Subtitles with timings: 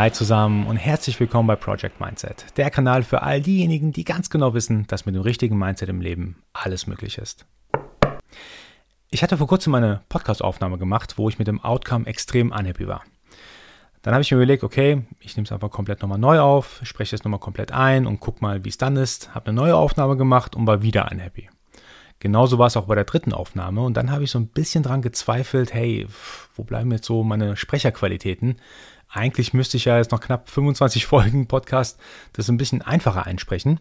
[0.00, 4.30] Hi zusammen und herzlich willkommen bei Project Mindset, der Kanal für all diejenigen, die ganz
[4.30, 7.46] genau wissen, dass mit dem richtigen Mindset im Leben alles möglich ist.
[9.10, 13.02] Ich hatte vor kurzem eine Podcast-Aufnahme gemacht, wo ich mit dem Outcome extrem unhappy war.
[14.02, 17.16] Dann habe ich mir überlegt, okay, ich nehme es einfach komplett nochmal neu auf, spreche
[17.16, 19.34] es nochmal komplett ein und guck mal, wie es dann ist.
[19.34, 21.50] Habe eine neue Aufnahme gemacht und war wieder unhappy.
[22.20, 24.82] Genauso war es auch bei der dritten Aufnahme und dann habe ich so ein bisschen
[24.82, 26.06] dran gezweifelt, hey,
[26.54, 28.60] wo bleiben jetzt so meine Sprecherqualitäten?
[29.08, 31.98] Eigentlich müsste ich ja jetzt noch knapp 25 Folgen Podcast
[32.32, 33.80] das ein bisschen einfacher einsprechen.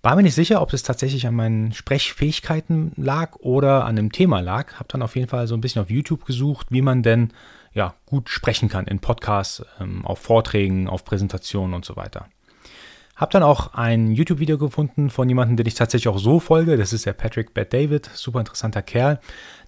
[0.00, 4.40] War mir nicht sicher, ob es tatsächlich an meinen Sprechfähigkeiten lag oder an dem Thema
[4.40, 4.74] lag.
[4.74, 7.32] Habe dann auf jeden Fall so ein bisschen auf YouTube gesucht, wie man denn
[7.72, 12.26] ja, gut sprechen kann in Podcasts, ähm, auf Vorträgen, auf Präsentationen und so weiter.
[13.16, 16.76] Hab dann auch ein YouTube-Video gefunden von jemandem, den ich tatsächlich auch so folge.
[16.76, 19.18] Das ist der Patrick Bad David, super interessanter Kerl.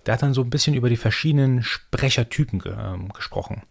[0.07, 3.63] Der hat dann so ein bisschen über die verschiedenen Sprechertypen ähm, gesprochen.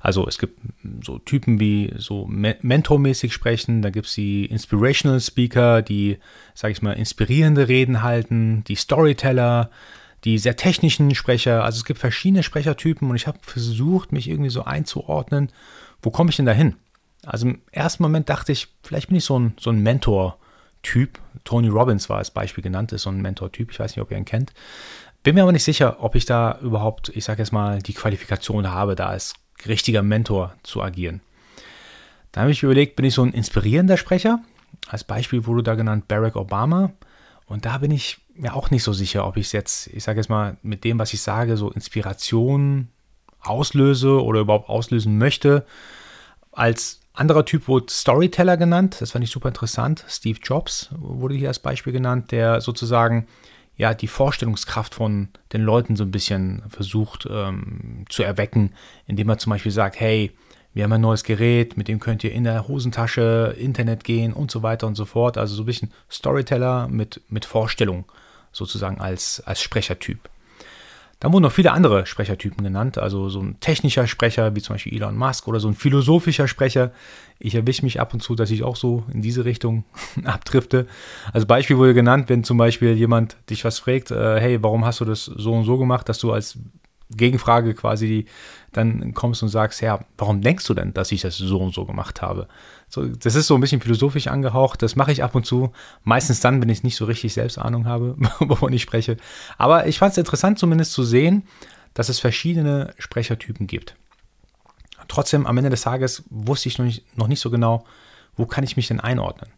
[0.00, 0.58] Also es gibt
[1.04, 6.18] so Typen, wie so mentormäßig sprechen, da gibt es die Inspirational Speaker, die,
[6.54, 9.70] sage ich mal, inspirierende Reden halten, die Storyteller,
[10.24, 11.64] die sehr technischen Sprecher.
[11.64, 15.52] Also es gibt verschiedene Sprechertypen und ich habe versucht, mich irgendwie so einzuordnen,
[16.00, 16.76] wo komme ich denn da hin?
[17.24, 21.18] Also im ersten Moment dachte ich, vielleicht bin ich so ein, so ein Mentor-Typ.
[21.44, 23.70] Tony Robbins war als Beispiel genannt, ist so ein Mentor-Typ.
[23.70, 24.54] Ich weiß nicht, ob ihr ihn kennt.
[25.22, 28.70] Bin mir aber nicht sicher, ob ich da überhaupt, ich sage jetzt mal, die Qualifikation
[28.70, 29.34] habe, da als
[29.66, 31.20] richtiger Mentor zu agieren.
[32.32, 34.40] Da habe ich überlegt, bin ich so ein inspirierender Sprecher?
[34.88, 36.92] Als Beispiel wurde da genannt Barack Obama.
[37.46, 40.20] Und da bin ich mir auch nicht so sicher, ob ich es jetzt, ich sage
[40.20, 42.88] jetzt mal, mit dem, was ich sage, so Inspiration
[43.40, 45.66] auslöse oder überhaupt auslösen möchte.
[46.52, 48.96] Als anderer Typ wurde Storyteller genannt.
[49.00, 50.04] Das fand ich super interessant.
[50.08, 53.26] Steve Jobs wurde hier als Beispiel genannt, der sozusagen
[53.80, 58.74] ja die Vorstellungskraft von den Leuten so ein bisschen versucht ähm, zu erwecken,
[59.06, 60.32] indem er zum Beispiel sagt, hey,
[60.74, 64.50] wir haben ein neues Gerät, mit dem könnt ihr in der Hosentasche Internet gehen und
[64.50, 65.38] so weiter und so fort.
[65.38, 68.04] Also so ein bisschen Storyteller mit, mit Vorstellung
[68.52, 70.28] sozusagen als, als Sprechertyp.
[71.20, 74.94] Dann wurden noch viele andere Sprechertypen genannt, also so ein technischer Sprecher, wie zum Beispiel
[74.94, 76.92] Elon Musk, oder so ein philosophischer Sprecher.
[77.38, 79.84] Ich erwische mich ab und zu, dass ich auch so in diese Richtung
[80.24, 80.86] abdrifte.
[81.32, 85.00] Als Beispiel wurde genannt, wenn zum Beispiel jemand dich was fragt, äh, hey, warum hast
[85.00, 86.58] du das so und so gemacht, dass du als
[87.10, 88.26] Gegenfrage quasi
[88.72, 91.84] dann kommst und sagst, ja, warum denkst du denn, dass ich das so und so
[91.84, 92.46] gemacht habe?
[92.88, 95.72] So, das ist so ein bisschen philosophisch angehaucht, das mache ich ab und zu,
[96.04, 99.16] meistens dann, wenn ich nicht so richtig selbst Ahnung habe, wovon ich spreche.
[99.58, 101.44] Aber ich fand es interessant zumindest zu sehen,
[101.94, 103.96] dass es verschiedene Sprechertypen gibt.
[105.08, 107.84] Trotzdem, am Ende des Tages wusste ich noch nicht, noch nicht so genau,
[108.36, 109.50] wo kann ich mich denn einordnen.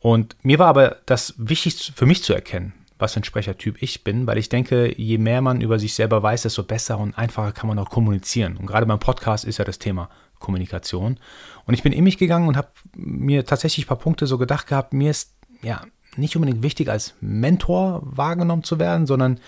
[0.00, 4.04] Und mir war aber das wichtig für mich zu erkennen, was für ein Sprechertyp ich
[4.04, 7.52] bin, weil ich denke, je mehr man über sich selber weiß, desto besser und einfacher
[7.52, 8.56] kann man auch kommunizieren.
[8.56, 11.18] Und gerade beim Podcast ist ja das Thema Kommunikation.
[11.66, 14.66] Und ich bin in mich gegangen und habe mir tatsächlich ein paar Punkte so gedacht
[14.66, 15.82] gehabt, mir ist ja
[16.16, 19.38] nicht unbedingt wichtig, als Mentor wahrgenommen zu werden, sondern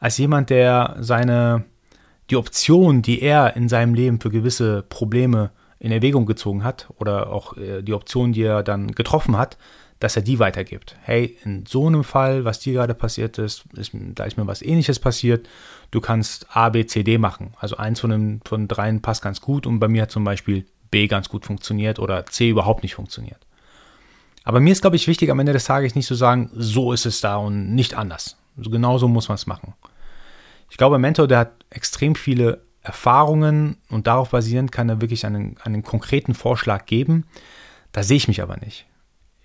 [0.00, 1.64] als jemand, der seine,
[2.30, 7.32] die Option, die er in seinem Leben für gewisse Probleme in Erwägung gezogen hat oder
[7.32, 9.56] auch äh, die Option, die er dann getroffen hat,
[10.00, 10.96] dass er die weitergibt.
[11.02, 14.62] Hey, in so einem Fall, was dir gerade passiert ist, ist, da ist mir was
[14.62, 15.48] ähnliches passiert,
[15.90, 17.52] du kannst A, B, C, D machen.
[17.58, 20.66] Also eins von den von dreien passt ganz gut und bei mir hat zum Beispiel
[20.90, 23.46] B ganz gut funktioniert oder C überhaupt nicht funktioniert.
[24.42, 27.04] Aber mir ist, glaube ich, wichtig, am Ende des Tages nicht zu sagen, so ist
[27.04, 28.38] es da und nicht anders.
[28.56, 29.74] Also genauso muss man es machen.
[30.70, 35.26] Ich glaube, ein Mentor, der hat extrem viele Erfahrungen und darauf basierend kann er wirklich
[35.26, 37.26] einen, einen konkreten Vorschlag geben.
[37.92, 38.86] Da sehe ich mich aber nicht.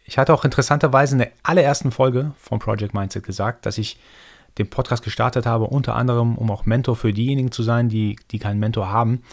[0.05, 3.97] Ich hatte auch interessanterweise in der allerersten Folge von Project Mindset gesagt, dass ich
[4.57, 8.39] den Podcast gestartet habe, unter anderem, um auch Mentor für diejenigen zu sein, die, die
[8.39, 9.23] keinen Mentor haben.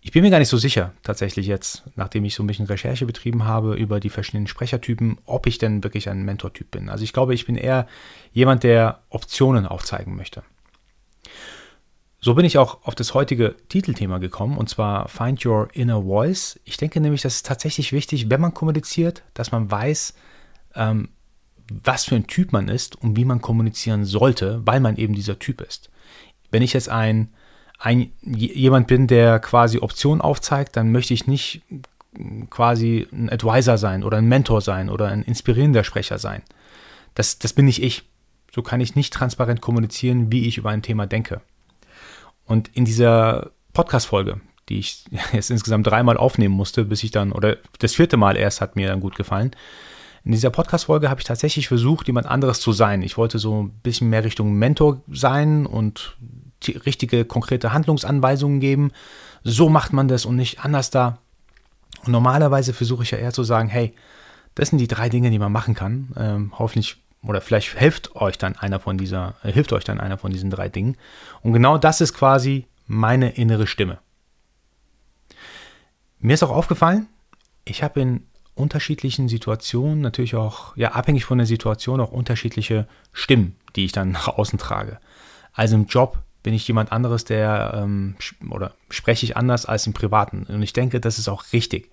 [0.00, 3.04] Ich bin mir gar nicht so sicher, tatsächlich jetzt, nachdem ich so ein bisschen Recherche
[3.04, 6.88] betrieben habe über die verschiedenen Sprechertypen, ob ich denn wirklich ein Mentortyp bin.
[6.88, 7.86] Also ich glaube, ich bin eher
[8.32, 10.42] jemand, der Optionen aufzeigen möchte.
[12.20, 16.58] So bin ich auch auf das heutige Titelthema gekommen, und zwar Find Your Inner Voice.
[16.64, 20.14] Ich denke nämlich, das ist tatsächlich wichtig, wenn man kommuniziert, dass man weiß,
[20.74, 21.10] ähm,
[21.70, 25.38] was für ein Typ man ist und wie man kommunizieren sollte, weil man eben dieser
[25.38, 25.90] Typ ist.
[26.50, 27.28] Wenn ich jetzt ein,
[27.78, 31.62] ein jemand bin, der quasi Optionen aufzeigt, dann möchte ich nicht
[32.50, 36.42] quasi ein Advisor sein oder ein Mentor sein oder ein inspirierender Sprecher sein.
[37.14, 38.04] Das, das bin nicht ich.
[38.50, 41.42] So kann ich nicht transparent kommunizieren, wie ich über ein Thema denke.
[42.48, 47.58] Und in dieser Podcast-Folge, die ich jetzt insgesamt dreimal aufnehmen musste, bis ich dann, oder
[47.78, 49.52] das vierte Mal erst hat mir dann gut gefallen.
[50.24, 53.02] In dieser Podcast-Folge habe ich tatsächlich versucht, jemand anderes zu sein.
[53.02, 56.16] Ich wollte so ein bisschen mehr Richtung Mentor sein und
[56.66, 58.90] richtige, konkrete Handlungsanweisungen geben,
[59.44, 61.18] so macht man das und nicht anders da.
[62.04, 63.94] Und normalerweise versuche ich ja eher zu sagen, hey,
[64.54, 66.08] das sind die drei Dinge, die man machen kann.
[66.16, 70.18] Ähm, hoffentlich oder vielleicht hilft euch dann einer von dieser, äh, hilft euch dann einer
[70.18, 70.96] von diesen drei Dingen.
[71.42, 73.98] Und genau das ist quasi meine innere Stimme.
[76.20, 77.06] Mir ist auch aufgefallen,
[77.64, 83.56] ich habe in unterschiedlichen Situationen natürlich auch, ja, abhängig von der Situation auch unterschiedliche Stimmen,
[83.76, 84.98] die ich dann nach außen trage.
[85.52, 88.16] Also im Job bin ich jemand anderes, der ähm,
[88.50, 90.44] oder spreche ich anders als im Privaten.
[90.44, 91.90] Und ich denke, das ist auch richtig.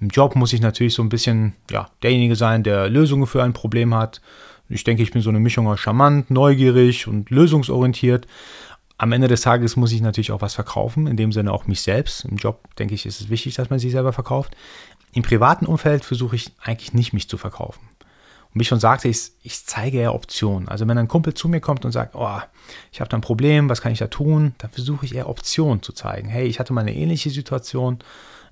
[0.00, 3.52] Im Job muss ich natürlich so ein bisschen ja, derjenige sein, der Lösungen für ein
[3.52, 4.20] Problem hat.
[4.70, 8.26] Ich denke, ich bin so eine Mischung aus charmant, neugierig und lösungsorientiert.
[8.98, 11.80] Am Ende des Tages muss ich natürlich auch was verkaufen, in dem Sinne auch mich
[11.80, 12.24] selbst.
[12.24, 14.56] Im Job, denke ich, ist es wichtig, dass man sich selber verkauft.
[15.12, 17.80] Im privaten Umfeld versuche ich eigentlich nicht, mich zu verkaufen.
[18.52, 20.68] Und wie ich schon sagte, ich, ich zeige eher Optionen.
[20.68, 22.40] Also wenn ein Kumpel zu mir kommt und sagt, oh,
[22.92, 25.82] ich habe da ein Problem, was kann ich da tun, dann versuche ich eher Optionen
[25.82, 26.28] zu zeigen.
[26.28, 27.98] Hey, ich hatte mal eine ähnliche Situation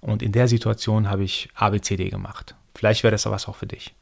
[0.01, 2.55] und in der Situation habe ich ABCD gemacht.
[2.75, 3.95] Vielleicht wäre das was auch für dich.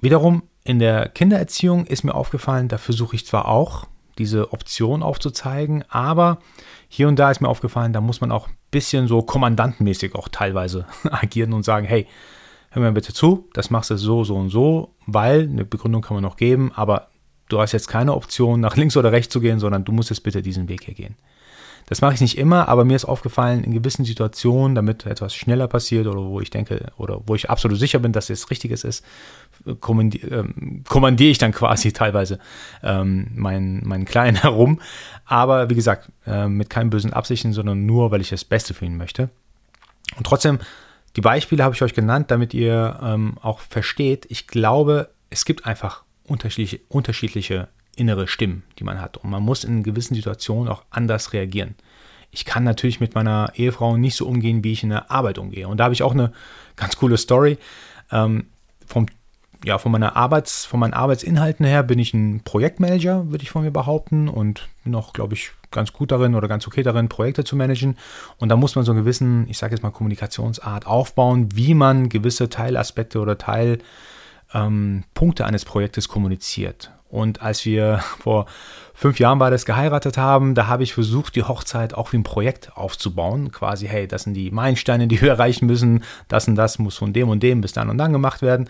[0.00, 3.86] Wiederum in der Kindererziehung ist mir aufgefallen, da versuche ich zwar auch
[4.18, 6.38] diese Option aufzuzeigen, aber
[6.88, 10.28] hier und da ist mir aufgefallen, da muss man auch ein bisschen so kommandantenmäßig auch
[10.28, 12.06] teilweise agieren und sagen, hey,
[12.70, 16.14] hör mir bitte zu, das machst du so, so und so, weil eine Begründung kann
[16.14, 17.08] man noch geben, aber
[17.48, 20.22] du hast jetzt keine Option, nach links oder rechts zu gehen, sondern du musst jetzt
[20.22, 21.16] bitte diesen Weg hier gehen.
[21.88, 25.68] Das mache ich nicht immer, aber mir ist aufgefallen, in gewissen Situationen, damit etwas schneller
[25.68, 29.02] passiert oder wo ich denke oder wo ich absolut sicher bin, dass es Richtiges ist,
[29.68, 32.38] ähm, kommandiere ich dann quasi teilweise
[32.82, 34.80] ähm, meinen, meinen Kleinen herum.
[35.24, 38.84] Aber wie gesagt, äh, mit keinen bösen Absichten, sondern nur, weil ich das Beste für
[38.84, 39.30] ihn möchte.
[40.16, 40.58] Und trotzdem,
[41.16, 45.66] die Beispiele habe ich euch genannt, damit ihr ähm, auch versteht, ich glaube, es gibt
[45.66, 49.16] einfach unterschiedliche, unterschiedliche innere Stimmen, die man hat.
[49.16, 51.74] Und man muss in gewissen Situationen auch anders reagieren.
[52.30, 55.66] Ich kann natürlich mit meiner Ehefrau nicht so umgehen, wie ich in der Arbeit umgehe.
[55.66, 56.32] Und da habe ich auch eine
[56.76, 57.58] ganz coole Story.
[58.12, 58.46] Ähm,
[58.86, 59.06] vom,
[59.64, 63.62] ja, von, meiner Arbeits, von meinen Arbeitsinhalten her bin ich ein Projektmanager, würde ich von
[63.62, 64.28] mir behaupten.
[64.28, 67.96] Und bin auch, glaube ich, ganz gut darin oder ganz okay darin, Projekte zu managen.
[68.38, 72.08] Und da muss man so einen gewissen, ich sage jetzt mal, Kommunikationsart aufbauen, wie man
[72.08, 73.82] gewisse Teilaspekte oder Teilpunkte
[74.54, 75.04] ähm,
[75.46, 76.92] eines Projektes kommuniziert.
[77.10, 78.46] Und als wir vor
[78.94, 82.76] fünf Jahren das geheiratet haben, da habe ich versucht, die Hochzeit auch wie ein Projekt
[82.76, 83.52] aufzubauen.
[83.52, 86.04] Quasi, hey, das sind die Meilensteine, die wir erreichen müssen.
[86.28, 88.68] Das und das muss von dem und dem bis dann und dann gemacht werden.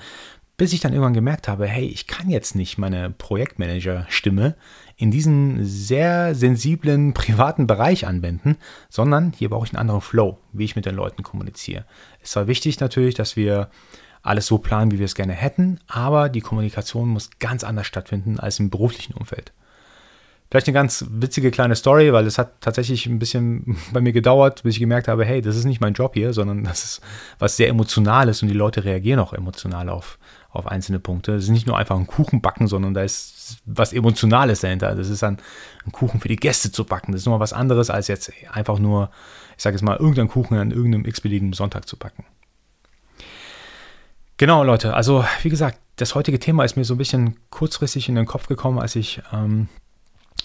[0.59, 4.57] Bis ich dann irgendwann gemerkt habe, hey, ich kann jetzt nicht meine Projektmanager-Stimme
[4.97, 8.57] in diesen sehr sensiblen privaten Bereich anwenden,
[8.91, 11.85] sondern hier brauche ich einen anderen Flow, wie ich mit den Leuten kommuniziere.
[12.21, 13.71] Es war wichtig natürlich, dass wir
[14.23, 18.41] alles so planen, wie wir es gerne hätten, aber die Kommunikation muss ganz anders stattfinden
[18.41, 19.53] als im beruflichen Umfeld.
[20.51, 24.63] Vielleicht eine ganz witzige kleine Story, weil es hat tatsächlich ein bisschen bei mir gedauert,
[24.63, 27.01] bis ich gemerkt habe, hey, das ist nicht mein Job hier, sondern das ist
[27.39, 30.19] was sehr Emotionales und die Leute reagieren auch emotional auf,
[30.51, 31.35] auf einzelne Punkte.
[31.35, 34.95] Es ist nicht nur einfach ein Kuchen backen, sondern da ist was Emotionales dahinter.
[34.95, 35.39] Das ist dann
[35.85, 37.13] ein Kuchen für die Gäste zu backen.
[37.13, 39.11] Das ist nochmal was anderes, als jetzt einfach nur,
[39.57, 42.25] ich sage jetzt mal, irgendeinen Kuchen an irgendeinem x-beliebigen Sonntag zu backen.
[44.39, 44.95] Genau, Leute.
[44.95, 48.47] Also, wie gesagt, das heutige Thema ist mir so ein bisschen kurzfristig in den Kopf
[48.47, 49.69] gekommen, als ich ähm,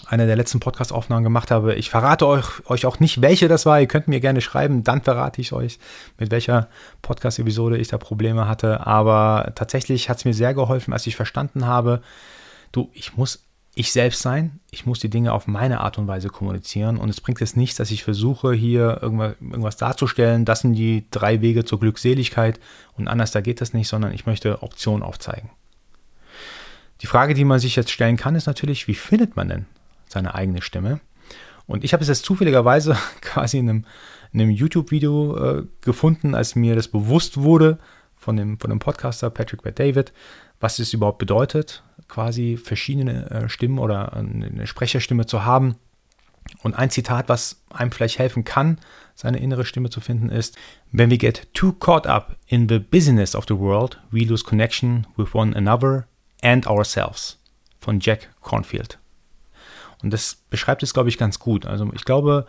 [0.06, 1.74] eine der letzten Podcast-Aufnahmen gemacht habe.
[1.74, 3.80] Ich verrate euch, euch auch nicht, welche das war.
[3.80, 5.78] Ihr könnt mir gerne schreiben, dann verrate ich euch,
[6.18, 6.68] mit welcher
[7.02, 8.86] Podcast-Episode ich da Probleme hatte.
[8.86, 12.02] Aber tatsächlich hat es mir sehr geholfen, als ich verstanden habe,
[12.72, 13.44] du, ich muss
[13.76, 14.60] ich selbst sein.
[14.70, 16.96] Ich muss die Dinge auf meine Art und Weise kommunizieren.
[16.96, 20.44] Und es bringt jetzt nichts, dass ich versuche, hier irgendwas, irgendwas darzustellen.
[20.44, 22.60] Das sind die drei Wege zur Glückseligkeit.
[22.96, 25.50] Und anders, da geht das nicht, sondern ich möchte Optionen aufzeigen.
[27.00, 29.66] Die Frage, die man sich jetzt stellen kann, ist natürlich, wie findet man denn
[30.14, 31.00] seine eigene Stimme?
[31.66, 33.84] Und ich habe es jetzt zufälligerweise quasi in einem,
[34.32, 37.78] in einem YouTube-Video äh, gefunden, als mir das bewusst wurde
[38.14, 40.12] von dem, von dem Podcaster Patrick Bad David,
[40.60, 45.76] was es überhaupt bedeutet, quasi verschiedene äh, Stimmen oder eine Sprecherstimme zu haben.
[46.62, 48.78] Und ein Zitat, was einem vielleicht helfen kann,
[49.14, 50.56] seine innere Stimme zu finden, ist:
[50.92, 55.06] When we get too caught up in the busyness of the world, we lose connection
[55.16, 56.06] with one another
[56.42, 57.38] and ourselves.
[57.80, 58.98] Von Jack Cornfield.
[60.04, 61.64] Und das beschreibt es, glaube ich, ganz gut.
[61.64, 62.46] Also ich glaube,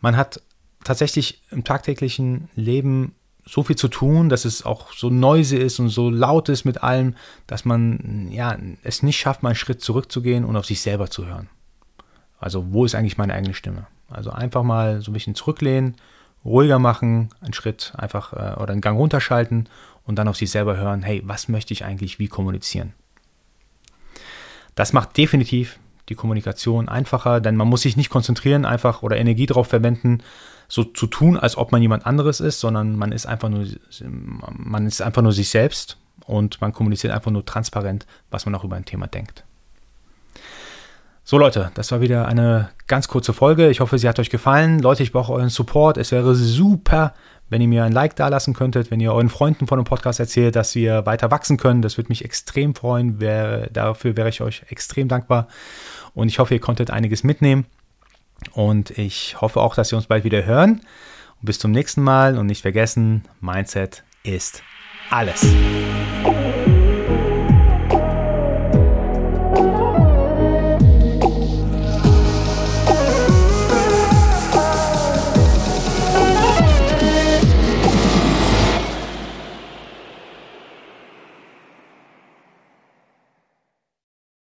[0.00, 0.42] man hat
[0.82, 3.14] tatsächlich im tagtäglichen Leben
[3.46, 6.82] so viel zu tun, dass es auch so noisy ist und so laut ist mit
[6.82, 7.14] allem,
[7.46, 11.26] dass man ja, es nicht schafft, mal einen Schritt zurückzugehen und auf sich selber zu
[11.26, 11.48] hören.
[12.40, 13.86] Also wo ist eigentlich meine eigene Stimme?
[14.08, 15.94] Also einfach mal so ein bisschen zurücklehnen,
[16.44, 19.68] ruhiger machen, einen Schritt einfach äh, oder einen Gang runterschalten
[20.04, 22.94] und dann auf sich selber hören, hey, was möchte ich eigentlich wie kommunizieren?
[24.74, 25.78] Das macht definitiv
[26.10, 30.18] die Kommunikation einfacher, denn man muss sich nicht konzentrieren, einfach oder Energie darauf verwenden,
[30.68, 33.64] so zu tun, als ob man jemand anderes ist, sondern man ist einfach nur,
[34.52, 38.64] man ist einfach nur sich selbst und man kommuniziert einfach nur transparent, was man auch
[38.64, 39.44] über ein Thema denkt.
[41.24, 43.70] So Leute, das war wieder eine ganz kurze Folge.
[43.70, 44.80] Ich hoffe, sie hat euch gefallen.
[44.80, 45.96] Leute, ich brauche euren Support.
[45.96, 47.14] Es wäre super,
[47.50, 50.56] wenn ihr mir ein Like dalassen könntet, wenn ihr euren Freunden von dem Podcast erzählt,
[50.56, 51.82] dass wir weiter wachsen können.
[51.82, 53.20] Das würde mich extrem freuen.
[53.20, 55.48] Wär, dafür wäre ich euch extrem dankbar.
[56.14, 57.66] Und ich hoffe, ihr konntet einiges mitnehmen.
[58.52, 60.80] Und ich hoffe auch, dass wir uns bald wieder hören.
[61.40, 62.38] Und bis zum nächsten Mal.
[62.38, 64.62] Und nicht vergessen, Mindset ist
[65.10, 65.44] alles.